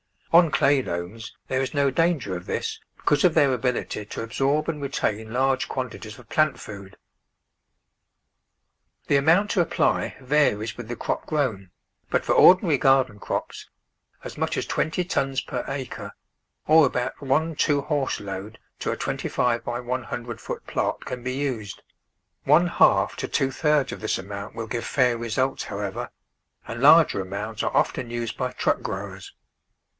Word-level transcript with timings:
On 0.33 0.49
clay 0.49 0.81
loams 0.81 1.35
there 1.47 1.61
is 1.61 1.73
no 1.75 1.91
danger 1.91 2.35
of 2.35 2.45
this, 2.45 2.79
because 2.95 3.25
of 3.25 3.33
their 3.35 3.53
ability 3.53 4.05
to 4.05 4.23
absorb 4.23 4.67
and 4.67 4.81
retain 4.81 5.31
large 5.31 5.67
quantities 5.67 6.17
of 6.17 6.29
plant 6.29 6.57
food. 6.59 6.97
HOW 9.07 9.07
TO 9.07 9.07
MAINTAIN 9.07 9.07
FERTILITY 9.07 9.07
The 9.07 9.15
amount 9.17 9.51
to 9.51 9.61
apply 9.61 10.17
varies 10.21 10.77
with 10.77 10.87
the 10.87 10.95
crop 10.95 11.27
grown, 11.27 11.69
but 12.09 12.25
for 12.25 12.33
ordinary 12.33 12.79
garden 12.79 13.19
crops 13.19 13.69
as 14.23 14.37
much 14.37 14.57
as 14.57 14.65
twenty 14.65 15.03
tons 15.03 15.41
per 15.41 15.65
acre, 15.67 16.13
or 16.65 16.85
about 16.87 17.21
one 17.21 17.53
two 17.53 17.81
horse 17.81 18.19
load 18.21 18.57
to 18.79 18.91
a 18.91 18.97
25 18.97 19.67
X 19.67 19.83
100 19.83 20.41
foot 20.41 20.65
plot, 20.65 21.05
can 21.05 21.21
be 21.21 21.33
used; 21.33 21.83
one 22.45 22.67
half 22.67 23.15
to 23.17 23.27
two 23.27 23.51
thirds 23.51 23.91
of 23.91 23.99
this 23.99 24.17
amount 24.17 24.55
will 24.55 24.65
give 24.67 24.85
fair 24.85 25.15
results, 25.17 25.65
however, 25.65 26.09
and 26.67 26.81
larger 26.81 27.21
amounts 27.21 27.61
are 27.61 27.75
often 27.75 28.09
used 28.09 28.35
by" 28.35 28.51
truck" 28.53 28.81
growers. 28.81 29.33